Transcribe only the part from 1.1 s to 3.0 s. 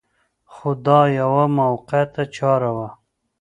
یوه موقته چاره وه.